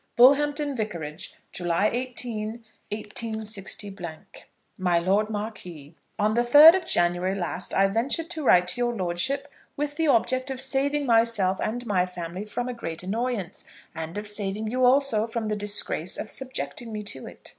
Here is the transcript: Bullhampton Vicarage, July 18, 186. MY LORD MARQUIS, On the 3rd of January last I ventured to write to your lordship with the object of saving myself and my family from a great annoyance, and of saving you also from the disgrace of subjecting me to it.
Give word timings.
Bullhampton 0.15 0.75
Vicarage, 0.75 1.35
July 1.51 1.87
18, 1.93 2.63
186. 2.91 3.85
MY 4.79 4.97
LORD 4.97 5.29
MARQUIS, 5.29 5.93
On 6.17 6.33
the 6.33 6.41
3rd 6.41 6.75
of 6.77 6.85
January 6.87 7.35
last 7.35 7.71
I 7.75 7.87
ventured 7.87 8.27
to 8.31 8.43
write 8.43 8.69
to 8.69 8.81
your 8.81 8.95
lordship 8.95 9.51
with 9.77 9.97
the 9.97 10.07
object 10.07 10.49
of 10.49 10.59
saving 10.59 11.05
myself 11.05 11.59
and 11.61 11.85
my 11.85 12.07
family 12.07 12.45
from 12.45 12.67
a 12.67 12.73
great 12.73 13.03
annoyance, 13.03 13.63
and 13.93 14.17
of 14.17 14.27
saving 14.27 14.71
you 14.71 14.85
also 14.85 15.27
from 15.27 15.49
the 15.49 15.55
disgrace 15.55 16.17
of 16.17 16.31
subjecting 16.31 16.91
me 16.91 17.03
to 17.03 17.27
it. 17.27 17.49